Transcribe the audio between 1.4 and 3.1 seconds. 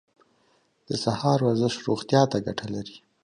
ورزش روغتیا ته ګټه لري.